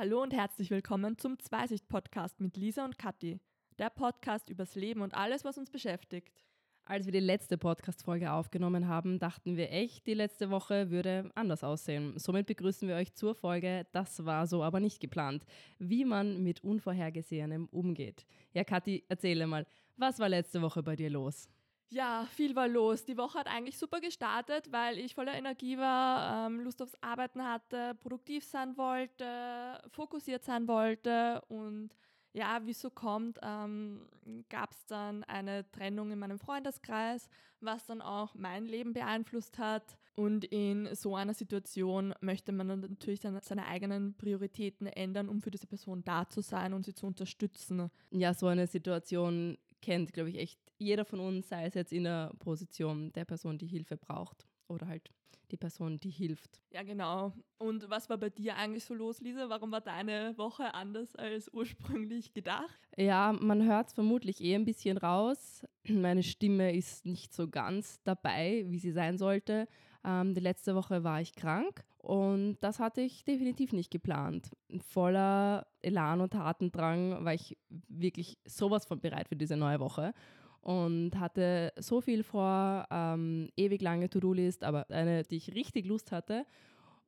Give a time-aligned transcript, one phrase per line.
[0.00, 3.40] Hallo und herzlich willkommen zum Zweisicht-Podcast mit Lisa und Kathi.
[3.80, 6.46] Der Podcast übers Leben und alles, was uns beschäftigt.
[6.84, 11.64] Als wir die letzte Podcast-Folge aufgenommen haben, dachten wir echt, die letzte Woche würde anders
[11.64, 12.16] aussehen.
[12.16, 15.44] Somit begrüßen wir euch zur Folge Das war so aber nicht geplant.
[15.80, 18.24] Wie man mit Unvorhergesehenem umgeht.
[18.54, 21.48] Ja, Kathi, erzähle mal, was war letzte Woche bei dir los?
[21.90, 23.04] Ja, viel war los.
[23.06, 27.42] Die Woche hat eigentlich super gestartet, weil ich voller Energie war, ähm, Lust aufs Arbeiten
[27.42, 31.90] hatte, produktiv sein wollte, fokussiert sein wollte und
[32.34, 34.06] ja, wie es so kommt, ähm,
[34.50, 37.28] gab es dann eine Trennung in meinem Freundeskreis,
[37.60, 39.96] was dann auch mein Leben beeinflusst hat.
[40.14, 45.40] Und in so einer Situation möchte man dann natürlich dann seine eigenen Prioritäten ändern, um
[45.40, 47.90] für diese Person da zu sein und sie zu unterstützen.
[48.10, 52.04] Ja, so eine Situation kennt, glaube ich, echt jeder von uns, sei es jetzt in
[52.04, 55.10] der Position der Person, die Hilfe braucht oder halt
[55.50, 56.60] die Person, die hilft.
[56.70, 57.32] Ja, genau.
[57.58, 59.48] Und was war bei dir eigentlich so los, Lisa?
[59.48, 62.78] Warum war deine Woche anders als ursprünglich gedacht?
[62.96, 65.64] Ja, man hört es vermutlich eh ein bisschen raus.
[65.88, 69.68] Meine Stimme ist nicht so ganz dabei, wie sie sein sollte.
[70.04, 74.50] Ähm, die letzte Woche war ich krank und das hatte ich definitiv nicht geplant.
[74.80, 80.12] Voller Elan und Tatendrang war ich wirklich sowas von bereit für diese neue Woche
[80.60, 86.12] und hatte so viel vor, ähm, ewig lange To-Do-List, aber eine, die ich richtig Lust
[86.12, 86.46] hatte.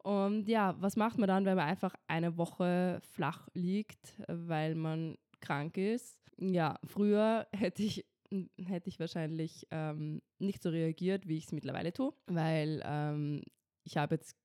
[0.03, 5.17] Und ja, was macht man dann, wenn man einfach eine Woche flach liegt, weil man
[5.41, 6.19] krank ist?
[6.39, 8.07] Ja, früher hätte ich
[8.65, 13.43] hätte ich wahrscheinlich ähm, nicht so reagiert, wie ich es mittlerweile tue, weil ähm,
[13.85, 14.37] ich habe jetzt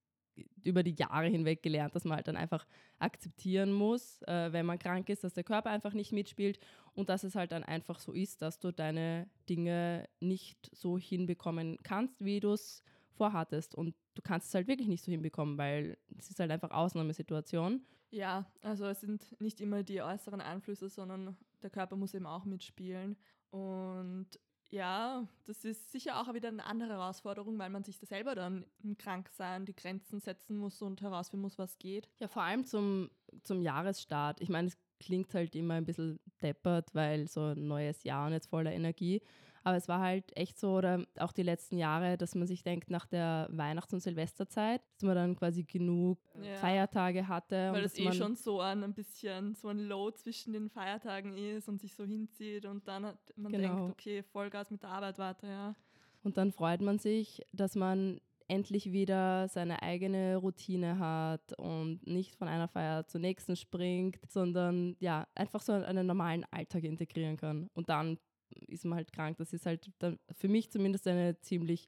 [0.63, 2.65] über die Jahre hinweg gelernt, dass man halt dann einfach
[2.99, 6.59] akzeptieren muss, äh, wenn man krank ist, dass der Körper einfach nicht mitspielt
[6.93, 11.77] und dass es halt dann einfach so ist, dass du deine Dinge nicht so hinbekommen
[11.83, 12.83] kannst, wie du es
[13.15, 13.75] vorhattest.
[13.75, 17.81] Und du kannst es halt wirklich nicht so hinbekommen, weil es ist halt einfach Ausnahmesituation.
[18.11, 22.45] Ja, also es sind nicht immer die äußeren Einflüsse, sondern der Körper muss eben auch
[22.45, 23.17] mitspielen.
[23.49, 24.27] Und
[24.69, 28.65] ja, das ist sicher auch wieder eine andere Herausforderung, weil man sich da selber dann
[28.83, 32.09] im Kranksein die Grenzen setzen muss und herausfinden muss, was geht.
[32.19, 33.09] Ja, vor allem zum,
[33.43, 34.41] zum Jahresstart.
[34.41, 38.33] Ich meine, es klingt halt immer ein bisschen deppert, weil so ein neues Jahr und
[38.33, 39.21] jetzt voller Energie.
[39.65, 42.91] Aber es war halt echt so, oder auch die letzten Jahre, dass man sich denkt,
[42.91, 46.53] nach der Weihnachts- und Silvesterzeit, dass man dann quasi genug ja.
[46.57, 47.71] Feiertage hatte.
[47.73, 51.67] Weil es eh schon so ein, ein bisschen so ein Low zwischen den Feiertagen ist
[51.67, 53.75] und sich so hinzieht und dann hat man genau.
[53.75, 55.75] denkt, okay, Vollgas mit der Arbeit weiter, ja.
[56.21, 62.35] Und dann freut man sich, dass man endlich wieder seine eigene Routine hat und nicht
[62.35, 67.67] von einer Feier zur nächsten springt, sondern ja, einfach so einen normalen Alltag integrieren kann.
[67.73, 68.19] Und dann
[68.67, 69.37] ist man halt krank.
[69.37, 71.87] Das ist halt dann für mich zumindest eine ziemlich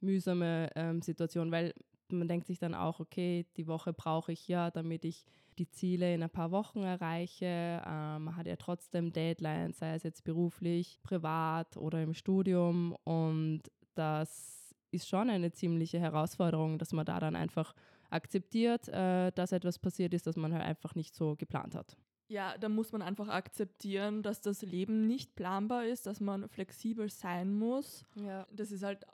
[0.00, 1.74] mühsame ähm, Situation, weil
[2.12, 5.24] man denkt sich dann auch, okay, die Woche brauche ich ja, damit ich
[5.58, 7.82] die Ziele in ein paar Wochen erreiche.
[7.86, 12.96] Ähm, man hat ja trotzdem Deadlines, sei es jetzt beruflich, privat oder im Studium.
[13.04, 13.62] Und
[13.94, 17.74] das ist schon eine ziemliche Herausforderung, dass man da dann einfach
[18.10, 21.96] akzeptiert, äh, dass etwas passiert ist, das man halt einfach nicht so geplant hat.
[22.30, 27.10] Ja, da muss man einfach akzeptieren, dass das Leben nicht planbar ist, dass man flexibel
[27.10, 28.04] sein muss.
[28.14, 28.46] Ja.
[28.52, 29.04] Das ist halt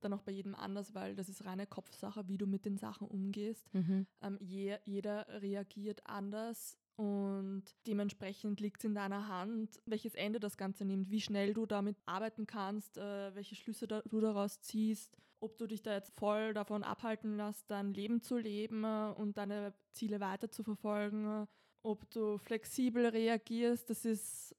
[0.00, 3.08] dann auch bei jedem anders, weil das ist reine Kopfsache, wie du mit den Sachen
[3.08, 3.68] umgehst.
[3.74, 4.06] Mhm.
[4.22, 10.56] Ähm, je, jeder reagiert anders und dementsprechend liegt es in deiner Hand, welches Ende das
[10.56, 15.18] Ganze nimmt, wie schnell du damit arbeiten kannst, äh, welche Schlüsse da, du daraus ziehst,
[15.40, 19.38] ob du dich da jetzt voll davon abhalten lässt, dein Leben zu leben äh, und
[19.38, 21.46] deine Ziele weiter zu verfolgen, äh,
[21.82, 23.90] ob du flexibel reagierst.
[23.90, 24.54] Das ist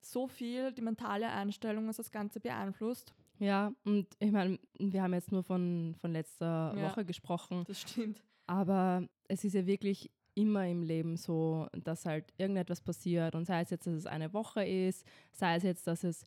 [0.00, 3.14] so viel, die mentale Einstellung, was das Ganze beeinflusst.
[3.38, 7.64] Ja, und ich meine, wir haben jetzt nur von, von letzter ja, Woche gesprochen.
[7.66, 8.22] Das stimmt.
[8.46, 13.62] Aber es ist ja wirklich immer im Leben so, dass halt irgendetwas passiert und sei
[13.62, 16.24] es jetzt, dass es eine Woche ist, sei es jetzt, dass es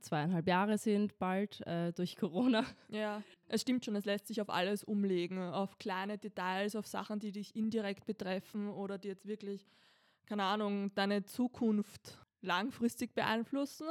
[0.00, 2.64] zweieinhalb Jahre sind bald äh, durch Corona.
[2.88, 7.18] Ja, es stimmt schon, es lässt sich auf alles umlegen, auf kleine Details, auf Sachen,
[7.20, 9.66] die dich indirekt betreffen oder die jetzt wirklich,
[10.26, 13.86] keine Ahnung, deine Zukunft langfristig beeinflussen.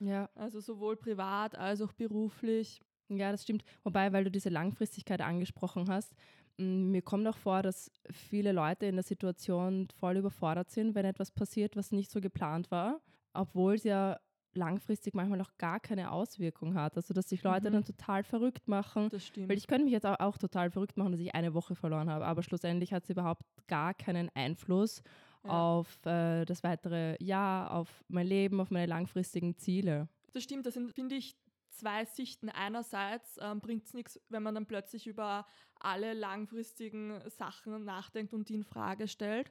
[0.00, 0.28] Ja.
[0.34, 2.80] Also sowohl privat als auch beruflich.
[3.08, 3.64] Ja, das stimmt.
[3.84, 6.14] Wobei, weil du diese Langfristigkeit angesprochen hast,
[6.58, 11.30] mir kommt auch vor, dass viele Leute in der Situation voll überfordert sind, wenn etwas
[11.30, 13.00] passiert, was nicht so geplant war,
[13.34, 14.18] obwohl es ja
[14.56, 16.96] langfristig manchmal auch gar keine Auswirkung hat.
[16.96, 17.74] Also, dass sich Leute mhm.
[17.74, 19.08] dann total verrückt machen.
[19.10, 19.48] Das stimmt.
[19.48, 22.10] Weil ich könnte mich jetzt auch, auch, total verrückt machen, dass ich eine Woche verloren
[22.10, 25.02] habe, aber schlussendlich hat es überhaupt gar keinen Einfluss
[25.44, 25.50] ja.
[25.50, 30.08] auf äh, das weitere Jahr, auf mein Leben, auf meine langfristigen Ziele.
[30.32, 31.36] Das stimmt, das sind, finde ich,
[31.70, 32.48] zwei Sichten.
[32.48, 35.46] Einerseits ähm, bringt es nichts, wenn man dann plötzlich über
[35.78, 39.50] alle langfristigen Sachen nachdenkt und die in Frage stellt.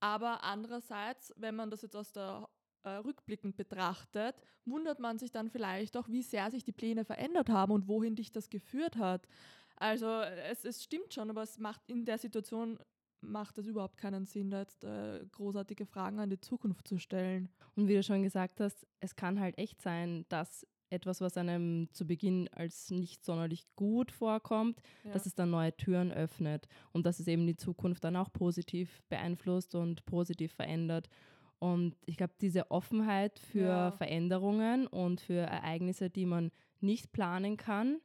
[0.00, 2.48] Aber andererseits, wenn man das jetzt aus der
[2.82, 4.34] äh, rückblickend betrachtet,
[4.64, 8.16] wundert man sich dann vielleicht auch, wie sehr sich die Pläne verändert haben und wohin
[8.16, 9.26] dich das geführt hat.
[9.76, 10.06] Also
[10.50, 12.78] es, es stimmt schon, aber es macht in der Situation
[13.22, 17.50] macht es überhaupt keinen Sinn, da jetzt äh, großartige Fragen an die Zukunft zu stellen.
[17.76, 21.88] Und wie du schon gesagt hast, es kann halt echt sein, dass etwas, was einem
[21.92, 25.12] zu Beginn als nicht sonderlich gut vorkommt, ja.
[25.12, 29.02] dass es dann neue Türen öffnet und dass es eben die Zukunft dann auch positiv
[29.08, 31.08] beeinflusst und positiv verändert.
[31.60, 33.90] Und ich glaube, diese Offenheit für ja.
[33.92, 38.00] Veränderungen und für Ereignisse, die man nicht planen kann,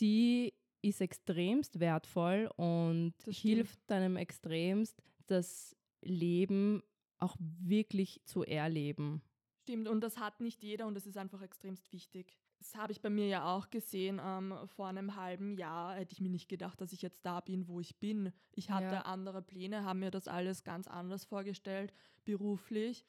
[0.00, 0.52] die
[0.82, 6.82] ist extremst wertvoll und hilft einem extremst, das Leben
[7.18, 9.22] auch wirklich zu erleben.
[9.62, 12.38] Stimmt, und das hat nicht jeder und das ist einfach extremst wichtig.
[12.60, 14.20] Das habe ich bei mir ja auch gesehen.
[14.22, 17.66] Ähm, vor einem halben Jahr hätte ich mir nicht gedacht, dass ich jetzt da bin,
[17.66, 18.32] wo ich bin.
[18.52, 19.02] Ich hatte ja.
[19.02, 21.92] andere Pläne, habe mir das alles ganz anders vorgestellt,
[22.26, 23.06] beruflich.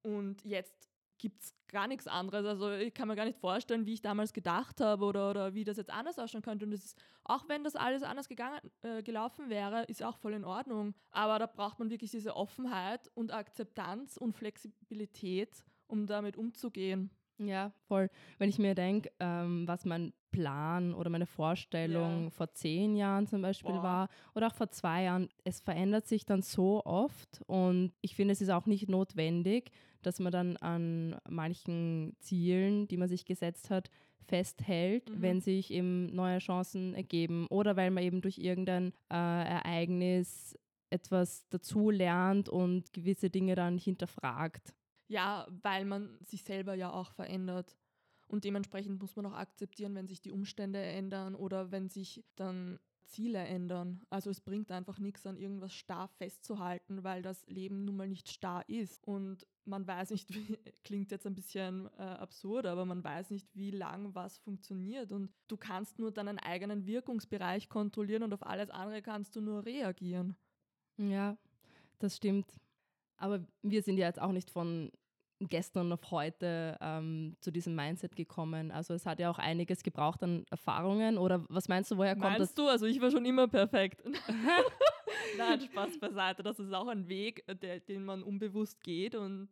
[0.00, 0.88] Und jetzt
[1.18, 2.46] gibt es gar nichts anderes.
[2.46, 5.64] Also ich kann mir gar nicht vorstellen, wie ich damals gedacht habe oder, oder wie
[5.64, 6.64] das jetzt anders ausschauen könnte.
[6.64, 10.46] Und ist, auch wenn das alles anders gegangen, äh, gelaufen wäre, ist auch voll in
[10.46, 10.94] Ordnung.
[11.10, 17.10] Aber da braucht man wirklich diese Offenheit und Akzeptanz und Flexibilität, um damit umzugehen.
[17.38, 18.10] Ja, voll.
[18.38, 22.30] Wenn ich mir denke, ähm, was mein Plan oder meine Vorstellung ja.
[22.30, 23.82] vor zehn Jahren zum Beispiel Boah.
[23.82, 28.32] war oder auch vor zwei Jahren, es verändert sich dann so oft und ich finde,
[28.32, 29.70] es ist auch nicht notwendig,
[30.02, 33.88] dass man dann an manchen Zielen, die man sich gesetzt hat,
[34.26, 35.22] festhält, mhm.
[35.22, 40.58] wenn sich eben neue Chancen ergeben oder weil man eben durch irgendein äh, Ereignis
[40.90, 44.74] etwas dazu lernt und gewisse Dinge dann hinterfragt.
[45.08, 47.76] Ja, weil man sich selber ja auch verändert.
[48.26, 52.78] Und dementsprechend muss man auch akzeptieren, wenn sich die Umstände ändern oder wenn sich dann
[53.08, 54.02] Ziele ändern.
[54.10, 58.28] Also es bringt einfach nichts an irgendwas starr festzuhalten, weil das Leben nun mal nicht
[58.28, 59.02] starr ist.
[59.02, 63.48] Und man weiß nicht, wie, klingt jetzt ein bisschen äh, absurd, aber man weiß nicht,
[63.54, 65.10] wie lang was funktioniert.
[65.10, 69.64] Und du kannst nur deinen eigenen Wirkungsbereich kontrollieren und auf alles andere kannst du nur
[69.64, 70.36] reagieren.
[70.98, 71.38] Ja,
[71.98, 72.60] das stimmt.
[73.18, 74.90] Aber wir sind ja jetzt auch nicht von
[75.40, 78.70] gestern auf heute ähm, zu diesem Mindset gekommen.
[78.70, 81.18] Also es hat ja auch einiges gebraucht an Erfahrungen.
[81.18, 82.54] Oder was meinst du, woher kommt meinst das?
[82.54, 82.66] du?
[82.66, 84.02] Also ich war schon immer perfekt.
[85.38, 86.42] Nein, Spaß beiseite.
[86.42, 89.48] Das ist auch ein Weg, der, den man unbewusst geht und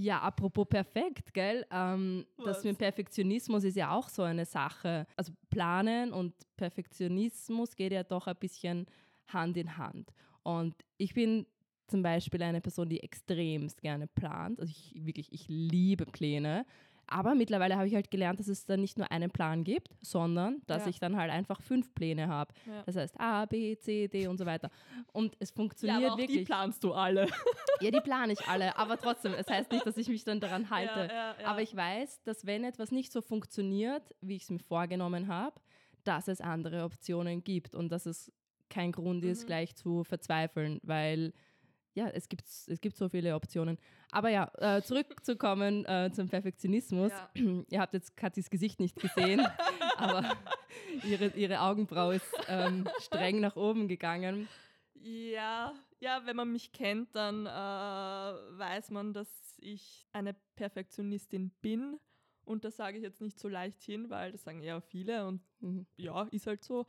[0.00, 1.66] ja, apropos perfekt, gell?
[1.72, 5.06] Ähm, das mit Perfektionismus ist ja auch so eine Sache.
[5.16, 8.86] Also Planen und Perfektionismus geht ja doch ein bisschen
[9.26, 10.12] Hand in Hand.
[10.44, 11.46] Und ich bin
[11.88, 14.60] zum Beispiel eine Person, die extremst gerne plant.
[14.60, 16.64] Also ich wirklich, ich liebe Pläne.
[17.10, 20.60] Aber mittlerweile habe ich halt gelernt, dass es dann nicht nur einen Plan gibt, sondern
[20.66, 20.90] dass ja.
[20.90, 22.52] ich dann halt einfach fünf Pläne habe.
[22.66, 22.82] Ja.
[22.84, 24.70] Das heißt A, B, C, D und so weiter.
[25.12, 26.40] Und es funktioniert ja, aber wirklich.
[26.40, 27.26] Die planst du alle.
[27.80, 28.76] Ja, die plane ich alle.
[28.76, 31.08] Aber trotzdem, es heißt nicht, dass ich mich dann daran halte.
[31.44, 35.54] Aber ich weiß, dass wenn etwas nicht so funktioniert, wie ich es mir vorgenommen habe,
[36.02, 38.32] dass es andere Optionen gibt und dass es
[38.68, 39.46] kein Grund ist, mhm.
[39.46, 41.32] gleich zu verzweifeln, weil
[41.98, 43.76] ja, es gibt, es gibt so viele Optionen.
[44.12, 47.10] Aber ja, äh, zurückzukommen äh, zum Perfektionismus.
[47.10, 47.30] Ja.
[47.68, 49.44] Ihr habt jetzt Katis Gesicht nicht gesehen,
[49.96, 50.36] aber
[51.04, 54.48] ihre, ihre Augenbraue ist ähm, streng nach oben gegangen.
[54.94, 61.98] Ja, ja, wenn man mich kennt, dann äh, weiß man, dass ich eine Perfektionistin bin.
[62.44, 65.42] Und das sage ich jetzt nicht so leicht hin, weil das sagen eher viele und
[65.60, 65.86] mhm.
[65.96, 66.86] ja, ist halt so.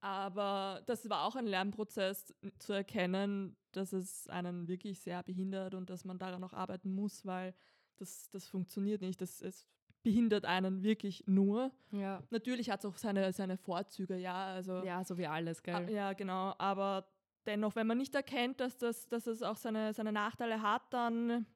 [0.00, 5.90] Aber das war auch ein Lernprozess zu erkennen, dass es einen wirklich sehr behindert und
[5.90, 7.54] dass man daran auch arbeiten muss, weil
[7.96, 9.20] das, das funktioniert nicht.
[9.20, 9.66] Das, es
[10.02, 11.72] behindert einen wirklich nur.
[11.90, 12.22] Ja.
[12.30, 14.46] Natürlich hat es auch seine, seine Vorzüge, ja.
[14.46, 15.90] Also, ja, so wie alles, gell?
[15.90, 16.54] Ja, genau.
[16.58, 17.08] Aber
[17.44, 21.46] dennoch, wenn man nicht erkennt, dass, das, dass es auch seine, seine Nachteile hat, dann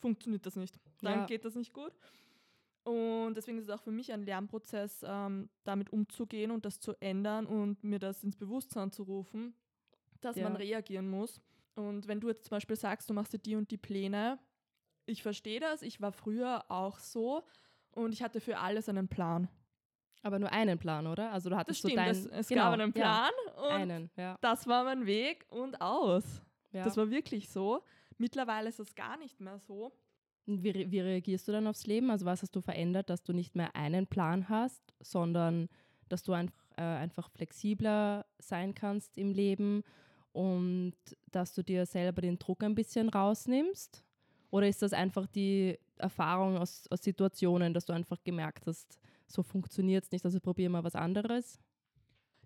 [0.00, 0.78] funktioniert das nicht.
[1.02, 1.26] Dann ja.
[1.26, 1.92] geht das nicht gut.
[2.84, 6.94] Und deswegen ist es auch für mich ein Lernprozess, ähm, damit umzugehen und das zu
[7.00, 9.54] ändern und mir das ins Bewusstsein zu rufen,
[10.20, 10.44] dass ja.
[10.44, 11.40] man reagieren muss.
[11.76, 14.38] Und wenn du jetzt zum Beispiel sagst, du machst dir die und die Pläne,
[15.04, 17.44] ich verstehe das, ich war früher auch so
[17.92, 19.48] und ich hatte für alles einen Plan.
[20.22, 21.30] Aber nur einen Plan, oder?
[21.30, 24.10] Also du hattest das stimmt, so dein, es genau, gab einen Plan ja, und einen,
[24.16, 24.38] ja.
[24.40, 26.42] das war mein Weg und aus.
[26.72, 26.82] Ja.
[26.82, 27.82] Das war wirklich so.
[28.18, 29.92] Mittlerweile ist es gar nicht mehr so.
[30.46, 32.10] Wie, wie reagierst du dann aufs Leben?
[32.10, 35.68] Also was hast du verändert, dass du nicht mehr einen Plan hast, sondern
[36.08, 39.82] dass du einfach, äh, einfach flexibler sein kannst im Leben
[40.36, 40.92] und
[41.32, 44.04] dass du dir selber den Druck ein bisschen rausnimmst?
[44.50, 49.42] Oder ist das einfach die Erfahrung aus, aus Situationen, dass du einfach gemerkt hast, so
[49.42, 51.58] funktioniert es nicht, also probier mal was anderes?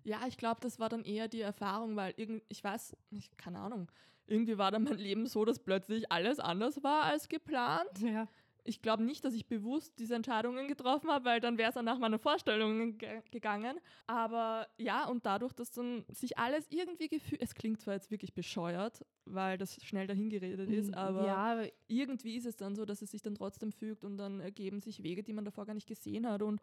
[0.05, 3.59] Ja, ich glaube, das war dann eher die Erfahrung, weil irgend, ich weiß, ich, keine
[3.59, 3.91] Ahnung,
[4.25, 7.99] irgendwie war dann mein Leben so, dass plötzlich alles anders war als geplant.
[8.01, 8.29] Ja.
[8.63, 11.81] Ich glaube nicht, dass ich bewusst diese Entscheidungen getroffen habe, weil dann wäre es auch
[11.81, 13.79] nach meinen Vorstellungen ge gegangen.
[14.07, 18.33] Aber ja, und dadurch, dass dann sich alles irgendwie gefühlt, es klingt zwar jetzt wirklich
[18.33, 21.63] bescheuert, weil das schnell dahingeredet ist, mm, aber ja.
[21.87, 25.03] irgendwie ist es dann so, dass es sich dann trotzdem fügt und dann ergeben sich
[25.03, 26.41] Wege, die man davor gar nicht gesehen hat.
[26.41, 26.61] Und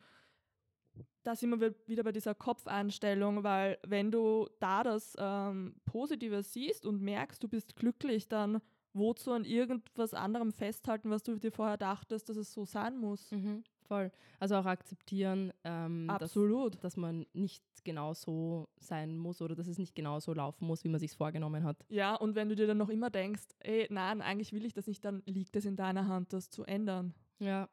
[1.22, 6.86] da sind wir wieder bei dieser Kopfeinstellung, weil wenn du da das ähm, Positive siehst
[6.86, 8.60] und merkst, du bist glücklich, dann
[8.92, 13.30] wozu an irgendwas anderem festhalten, was du dir vorher dachtest, dass es so sein muss.
[13.30, 14.10] Mhm, voll.
[14.40, 16.74] Also auch akzeptieren, ähm, Absolut.
[16.74, 20.66] Dass, dass, man nicht genau so sein muss oder dass es nicht genau so laufen
[20.66, 21.84] muss, wie man sich vorgenommen hat.
[21.88, 24.86] Ja, und wenn du dir dann noch immer denkst, ey, nein, eigentlich will ich das
[24.86, 27.14] nicht, dann liegt es in deiner Hand, das zu ändern.
[27.38, 27.68] Ja.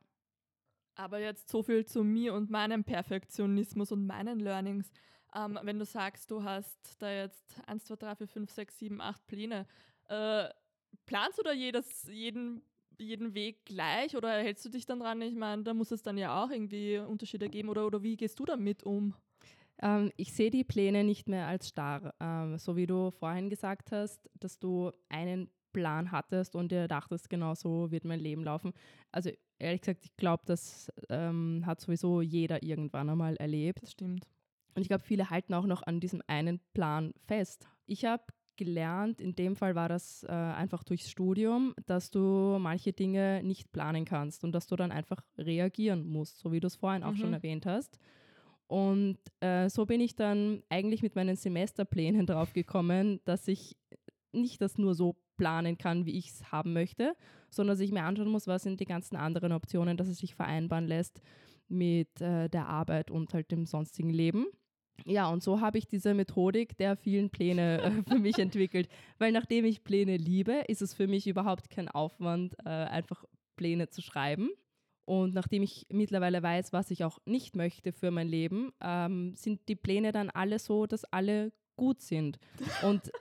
[0.96, 4.92] Aber jetzt so viel zu mir und meinem Perfektionismus und meinen Learnings.
[5.36, 9.02] Ähm, wenn du sagst, du hast da jetzt 1, 2, 3, 4, 5, 6, 7,
[9.02, 9.68] 8 Pläne,
[10.08, 10.48] äh,
[11.06, 12.62] planst du da jedes, jeden,
[12.98, 15.22] jeden Weg gleich oder hältst du dich dann dran?
[15.22, 18.40] Ich meine, da muss es dann ja auch irgendwie Unterschiede geben oder, oder wie gehst
[18.40, 19.14] du damit um?
[19.82, 22.14] Ähm, ich sehe die Pläne nicht mehr als starr.
[22.20, 27.30] Ähm, so wie du vorhin gesagt hast, dass du einen Plan hattest und dir dachtest,
[27.30, 28.72] genau so wird mein Leben laufen.
[29.12, 33.82] Also ehrlich gesagt, ich glaube, das ähm, hat sowieso jeder irgendwann einmal erlebt.
[33.82, 34.25] Das stimmt.
[34.74, 37.68] Und ich glaube, viele halten auch noch an diesem einen Plan fest.
[37.86, 38.24] Ich habe
[38.58, 43.72] gelernt, in dem Fall war das äh, einfach durchs Studium, dass du manche Dinge nicht
[43.72, 47.14] planen kannst und dass du dann einfach reagieren musst, so wie du es vorhin auch
[47.14, 47.18] mhm.
[47.18, 48.00] schon erwähnt hast.
[48.68, 53.78] Und äh, so bin ich dann eigentlich mit meinen Semesterplänen drauf gekommen, dass ich
[54.32, 57.16] nicht das nur so planen kann, wie ich es haben möchte,
[57.50, 60.36] sondern dass ich mir anschauen muss, was sind die ganzen anderen Optionen, dass es sich
[60.36, 61.22] vereinbaren lässt
[61.68, 64.46] mit äh, der Arbeit und halt dem sonstigen Leben.
[65.04, 68.88] Ja, und so habe ich diese Methodik der vielen Pläne äh, für mich entwickelt.
[69.18, 73.25] Weil nachdem ich Pläne liebe, ist es für mich überhaupt kein Aufwand, äh, einfach
[73.56, 74.50] Pläne zu schreiben.
[75.06, 79.68] Und nachdem ich mittlerweile weiß, was ich auch nicht möchte für mein Leben, ähm, sind
[79.68, 82.40] die Pläne dann alle so, dass alle gut sind.
[82.84, 83.12] Und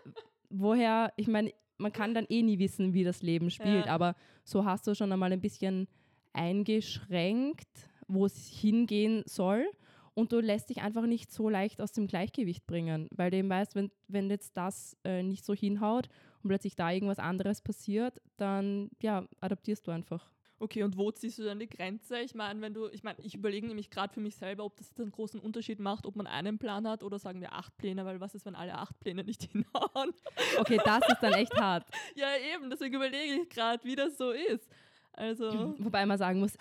[0.48, 3.92] woher, ich meine, man kann dann eh nie wissen, wie das Leben spielt, ja.
[3.92, 4.14] aber
[4.44, 5.88] so hast du schon einmal ein bisschen
[6.32, 9.66] eingeschränkt, wo es hingehen soll
[10.14, 13.50] und du lässt dich einfach nicht so leicht aus dem Gleichgewicht bringen, weil du eben
[13.50, 16.08] weißt, wenn, wenn jetzt das äh, nicht so hinhaut
[16.42, 20.30] und plötzlich da irgendwas anderes passiert, dann ja, adaptierst du einfach.
[20.60, 22.20] Okay, und wo ziehst du dann die Grenze?
[22.20, 24.92] Ich meine, wenn du, ich meine, ich überlege nämlich gerade für mich selber, ob das
[24.96, 28.20] einen großen Unterschied macht, ob man einen Plan hat oder sagen wir acht Pläne, weil
[28.20, 30.12] was ist, wenn alle acht Pläne nicht hinhauen?
[30.58, 31.86] Okay, das ist dann echt hart.
[32.14, 34.70] ja, eben, deswegen überlege ich gerade, wie das so ist.
[35.12, 35.74] Also.
[35.78, 36.56] Wobei man sagen muss,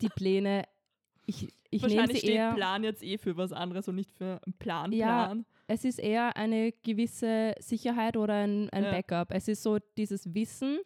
[0.00, 0.64] die Pläne
[1.26, 4.54] ich, ich Wahrscheinlich steht eher, Plan jetzt eh für was anderes und nicht für einen
[4.58, 4.92] Plan.
[4.92, 5.46] Ja, Plan.
[5.66, 8.90] es ist eher eine gewisse Sicherheit oder ein, ein ja.
[8.90, 9.28] Backup.
[9.32, 10.80] Es ist so dieses Wissen,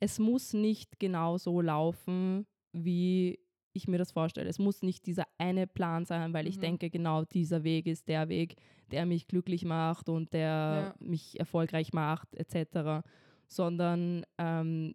[0.00, 3.38] es muss nicht genau so laufen, wie
[3.72, 4.48] ich mir das vorstelle.
[4.48, 6.50] Es muss nicht dieser eine Plan sein, weil mhm.
[6.50, 8.56] ich denke, genau dieser Weg ist der Weg,
[8.90, 10.94] der mich glücklich macht und der ja.
[10.98, 13.06] mich erfolgreich macht, etc.
[13.48, 14.94] Sondern, ähm,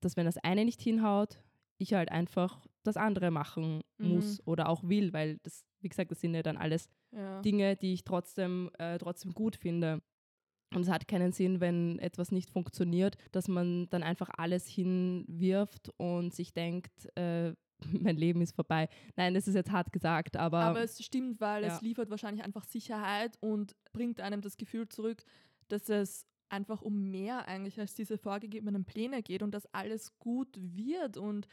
[0.00, 1.40] dass wenn das eine nicht hinhaut,
[1.82, 4.44] ich halt einfach das andere machen muss mhm.
[4.46, 7.40] oder auch will, weil das, wie gesagt, das sind ja dann alles ja.
[7.42, 10.02] Dinge, die ich trotzdem, äh, trotzdem gut finde.
[10.74, 15.90] Und es hat keinen Sinn, wenn etwas nicht funktioniert, dass man dann einfach alles hinwirft
[15.98, 17.52] und sich denkt, äh,
[18.00, 18.88] mein Leben ist vorbei.
[19.16, 20.60] Nein, das ist jetzt hart gesagt, aber.
[20.60, 21.74] Aber es stimmt, weil ja.
[21.74, 25.24] es liefert wahrscheinlich einfach Sicherheit und bringt einem das Gefühl zurück,
[25.68, 30.48] dass es einfach um mehr eigentlich als diese vorgegebenen Pläne geht und dass alles gut
[30.60, 31.48] wird und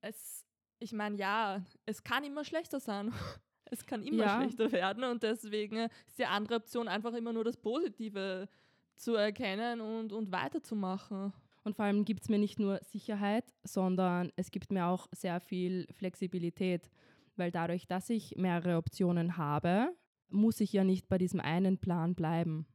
[0.00, 0.44] es
[0.78, 3.12] ich meine, ja, es kann immer schlechter sein.
[3.68, 4.40] Es kann immer ja.
[4.40, 8.48] schlechter werden und deswegen ist die andere Option einfach immer nur das Positive
[8.94, 11.32] zu erkennen und, und weiterzumachen.
[11.64, 15.40] Und vor allem gibt es mir nicht nur Sicherheit, sondern es gibt mir auch sehr
[15.40, 16.88] viel Flexibilität,
[17.34, 19.92] weil dadurch, dass ich mehrere Optionen habe,
[20.28, 22.68] muss ich ja nicht bei diesem einen Plan bleiben.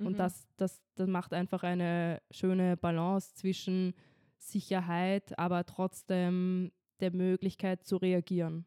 [0.00, 0.06] Mhm.
[0.06, 3.94] Und das, das, das macht einfach eine schöne Balance zwischen
[4.38, 8.64] Sicherheit, aber trotzdem der Möglichkeit zu reagieren.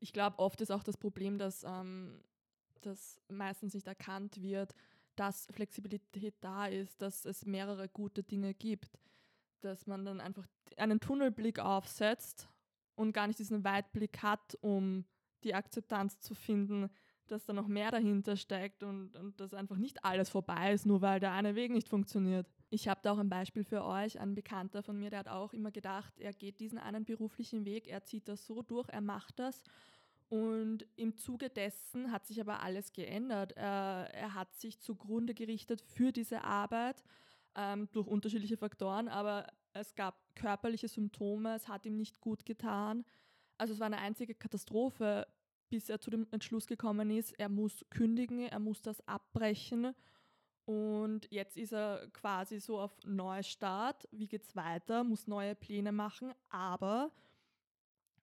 [0.00, 2.20] Ich glaube, oft ist auch das Problem, dass ähm,
[2.82, 4.74] das meistens nicht erkannt wird,
[5.16, 8.98] dass Flexibilität da ist, dass es mehrere gute Dinge gibt,
[9.60, 12.48] dass man dann einfach einen Tunnelblick aufsetzt
[12.96, 15.04] und gar nicht diesen Weitblick hat, um
[15.44, 16.90] die Akzeptanz zu finden,
[17.30, 21.00] dass da noch mehr dahinter steckt und, und dass einfach nicht alles vorbei ist, nur
[21.00, 22.46] weil der eine Weg nicht funktioniert.
[22.70, 24.18] Ich habe da auch ein Beispiel für euch.
[24.20, 27.86] Ein Bekannter von mir, der hat auch immer gedacht, er geht diesen einen beruflichen Weg,
[27.88, 29.62] er zieht das so durch, er macht das.
[30.28, 33.52] Und im Zuge dessen hat sich aber alles geändert.
[33.52, 37.04] Er, er hat sich zugrunde gerichtet für diese Arbeit,
[37.54, 43.04] ähm, durch unterschiedliche Faktoren, aber es gab körperliche Symptome, es hat ihm nicht gut getan.
[43.58, 45.26] Also es war eine einzige Katastrophe,
[45.74, 49.92] bis er zu dem Entschluss gekommen ist, er muss kündigen, er muss das abbrechen.
[50.66, 54.08] Und jetzt ist er quasi so auf Neustart.
[54.12, 55.02] Wie geht's weiter?
[55.02, 57.10] Muss neue Pläne machen, aber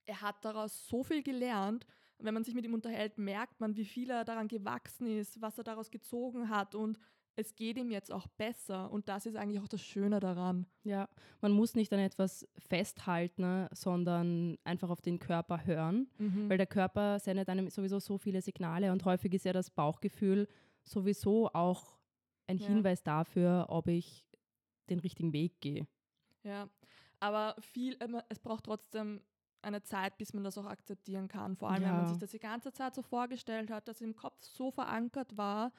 [0.05, 1.85] er hat daraus so viel gelernt.
[2.19, 5.57] Wenn man sich mit ihm unterhält, merkt man, wie viel er daran gewachsen ist, was
[5.57, 6.97] er daraus gezogen hat und
[7.41, 10.65] es geht ihm jetzt auch besser und das ist eigentlich auch das Schöne daran.
[10.83, 11.09] Ja,
[11.41, 16.49] man muss nicht an etwas festhalten, sondern einfach auf den Körper hören, mhm.
[16.49, 20.47] weil der Körper sendet einem sowieso so viele Signale und häufig ist ja das Bauchgefühl
[20.83, 21.99] sowieso auch
[22.47, 22.67] ein ja.
[22.67, 24.25] Hinweis dafür, ob ich
[24.89, 25.87] den richtigen Weg gehe.
[26.43, 26.69] Ja,
[27.19, 27.97] aber viel,
[28.29, 29.21] es braucht trotzdem
[29.61, 31.55] eine Zeit, bis man das auch akzeptieren kann.
[31.55, 31.89] Vor allem, ja.
[31.89, 35.37] wenn man sich das die ganze Zeit so vorgestellt hat, dass im Kopf so verankert
[35.37, 35.71] war.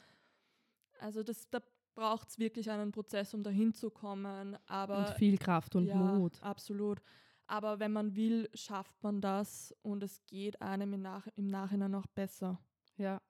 [1.03, 1.61] Also das, da
[1.95, 4.57] braucht es wirklich einen Prozess, um dahin zu kommen.
[4.67, 6.43] Aber, und viel Kraft und ja, Mut.
[6.43, 7.03] Absolut.
[7.47, 11.95] Aber wenn man will, schafft man das und es geht einem im, Nach im Nachhinein
[11.95, 12.59] auch besser.
[12.97, 13.21] Ja,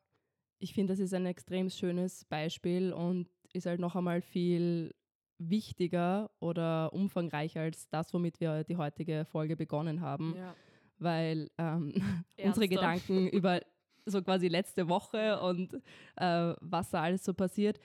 [0.62, 4.94] ich finde, das ist ein extrem schönes Beispiel und ist halt noch einmal viel
[5.38, 10.34] wichtiger oder umfangreicher als das, womit wir die heutige Folge begonnen haben.
[10.36, 10.54] Ja.
[10.98, 11.92] Weil ähm,
[12.40, 13.60] unsere Gedanken über
[14.04, 15.74] so quasi letzte Woche und
[16.16, 17.78] äh, was da alles so passiert,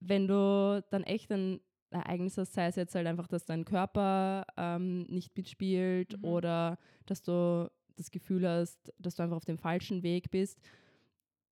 [0.00, 4.46] wenn du dann echt ein Ereignis hast, sei es jetzt halt einfach, dass dein Körper
[4.56, 6.24] ähm, nicht mitspielt mhm.
[6.24, 10.58] oder dass du das Gefühl hast, dass du einfach auf dem falschen Weg bist,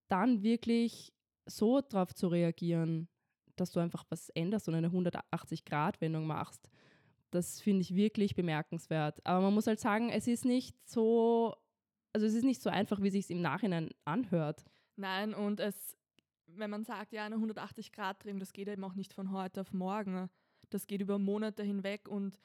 [0.09, 1.13] dann wirklich
[1.47, 3.09] so drauf zu reagieren,
[3.57, 6.71] dass du einfach was änderst und eine 180-Grad-Wendung machst.
[7.31, 9.25] Das finde ich wirklich bemerkenswert.
[9.25, 11.55] Aber man muss halt sagen, es ist nicht so,
[12.13, 14.65] also es ist nicht so einfach, wie sich es im Nachhinein anhört.
[14.97, 15.97] Nein, und es,
[16.47, 20.29] wenn man sagt, ja, eine 180-Grad-Drehung, das geht eben auch nicht von heute auf morgen.
[20.71, 22.39] Das geht über Monate hinweg und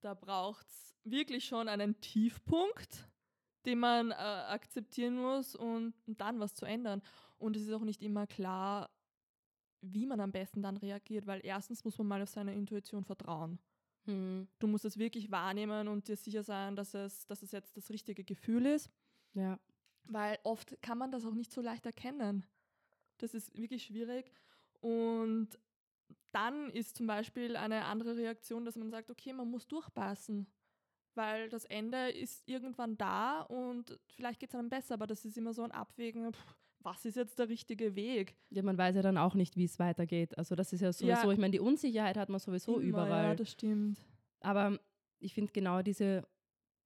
[0.00, 3.08] da braucht es wirklich schon einen Tiefpunkt,
[3.66, 7.02] den man äh, akzeptieren muss und, und dann was zu ändern.
[7.38, 8.90] Und es ist auch nicht immer klar,
[9.82, 13.58] wie man am besten dann reagiert, weil erstens muss man mal auf seine Intuition vertrauen.
[14.06, 14.48] Hm.
[14.58, 17.90] Du musst es wirklich wahrnehmen und dir sicher sein, dass es, dass es jetzt das
[17.90, 18.90] richtige Gefühl ist.
[19.34, 19.58] Ja.
[20.04, 22.44] Weil oft kann man das auch nicht so leicht erkennen.
[23.18, 24.32] Das ist wirklich schwierig.
[24.80, 25.48] Und
[26.32, 30.46] dann ist zum Beispiel eine andere Reaktion, dass man sagt, okay, man muss durchpassen.
[31.14, 35.36] Weil das Ende ist irgendwann da und vielleicht geht es einem besser, aber das ist
[35.36, 38.36] immer so ein Abwägen, pff, was ist jetzt der richtige Weg?
[38.50, 40.38] Ja, man weiß ja dann auch nicht, wie es weitergeht.
[40.38, 41.32] Also das ist ja sowieso, ja.
[41.32, 43.24] ich meine, die Unsicherheit hat man sowieso Immer, überall.
[43.24, 43.98] Ja, das stimmt.
[44.40, 44.78] Aber
[45.18, 46.26] ich finde genau diese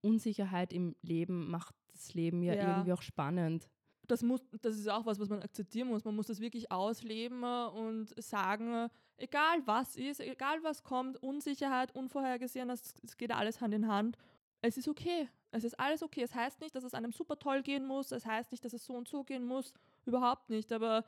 [0.04, 3.68] Unsicherheit im Leben macht das Leben ja, ja, irgendwie auch spannend.
[4.06, 6.04] Das, muss, das ist auch was, was man akzeptieren muss.
[6.04, 12.68] Man muss das wirklich ausleben und sagen, egal was ist, egal was kommt, Unsicherheit, unvorhergesehen,
[12.68, 14.18] es geht alles Hand in Hand.
[14.60, 15.28] Es ist okay.
[15.50, 16.22] Es ist alles okay.
[16.22, 18.12] Es heißt nicht, dass es einem super toll gehen muss.
[18.12, 19.72] Es heißt nicht, dass es so und so gehen muss.
[20.04, 20.72] Überhaupt nicht.
[20.72, 21.04] Aber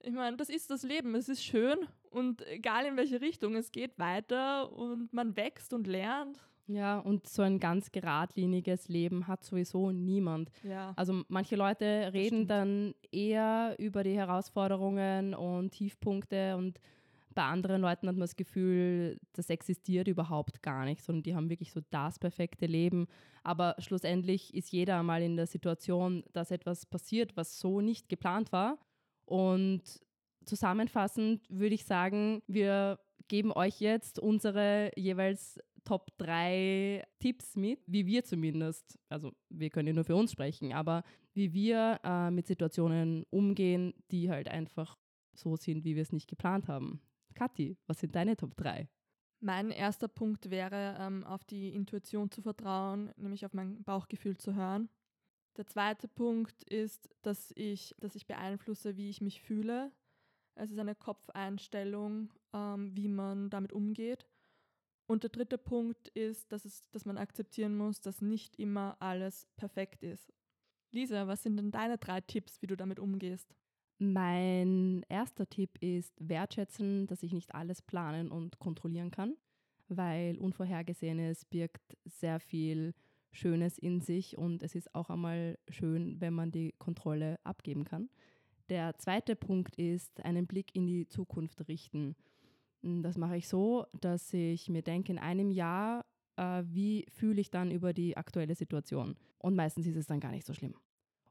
[0.00, 1.14] ich meine, das ist das Leben.
[1.14, 5.86] Es ist schön und egal in welche Richtung, es geht weiter und man wächst und
[5.86, 6.40] lernt.
[6.66, 10.50] Ja, und so ein ganz geradliniges Leben hat sowieso niemand.
[10.62, 10.92] Ja.
[10.96, 16.78] Also manche Leute reden dann eher über die Herausforderungen und Tiefpunkte und
[17.34, 21.50] bei anderen Leuten hat man das Gefühl, das existiert überhaupt gar nicht, sondern die haben
[21.50, 23.06] wirklich so das perfekte Leben.
[23.42, 28.52] Aber schlussendlich ist jeder mal in der Situation, dass etwas passiert, was so nicht geplant
[28.52, 28.78] war.
[29.24, 29.82] Und
[30.44, 32.98] zusammenfassend würde ich sagen, wir
[33.28, 39.88] geben euch jetzt unsere jeweils Top 3 Tipps mit, wie wir zumindest, also wir können
[39.88, 41.02] ja nur für uns sprechen, aber
[41.34, 44.98] wie wir äh, mit Situationen umgehen, die halt einfach
[45.34, 47.00] so sind, wie wir es nicht geplant haben.
[47.34, 48.88] Kathi, was sind deine Top 3?
[49.40, 54.54] Mein erster Punkt wäre, ähm, auf die Intuition zu vertrauen, nämlich auf mein Bauchgefühl zu
[54.54, 54.88] hören.
[55.56, 59.90] Der zweite Punkt ist, dass ich, dass ich beeinflusse, wie ich mich fühle.
[60.54, 64.28] Es ist eine Kopfeinstellung, ähm, wie man damit umgeht.
[65.06, 69.46] Und der dritte Punkt ist, dass, es, dass man akzeptieren muss, dass nicht immer alles
[69.56, 70.32] perfekt ist.
[70.90, 73.54] Lisa, was sind denn deine drei Tipps, wie du damit umgehst?
[73.98, 79.36] Mein erster Tipp ist wertschätzen, dass ich nicht alles planen und kontrollieren kann,
[79.88, 82.94] weil Unvorhergesehenes birgt sehr viel
[83.32, 88.10] Schönes in sich und es ist auch einmal schön, wenn man die Kontrolle abgeben kann.
[88.68, 92.16] Der zweite Punkt ist, einen Blick in die Zukunft richten.
[92.82, 96.04] Das mache ich so, dass ich mir denke, in einem Jahr,
[96.36, 99.16] äh, wie fühle ich dann über die aktuelle Situation?
[99.38, 100.74] Und meistens ist es dann gar nicht so schlimm.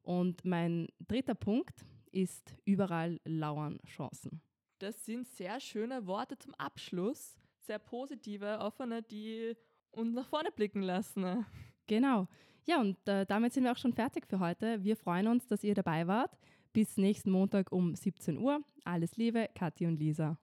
[0.01, 4.41] Und mein dritter Punkt ist überall lauern Chancen.
[4.79, 7.37] Das sind sehr schöne Worte zum Abschluss.
[7.59, 9.53] Sehr positive, offene, die
[9.91, 11.45] uns nach vorne blicken lassen.
[11.87, 12.27] Genau.
[12.65, 14.83] Ja, und äh, damit sind wir auch schon fertig für heute.
[14.83, 16.37] Wir freuen uns, dass ihr dabei wart.
[16.73, 18.61] Bis nächsten Montag um 17 Uhr.
[18.85, 20.37] Alles Liebe, Kathi und Lisa.